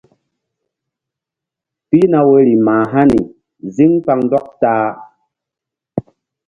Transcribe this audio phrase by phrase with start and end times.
[1.89, 3.19] Pihna woyri mah hani
[3.75, 4.89] zíŋ kpaŋndɔk ta-a.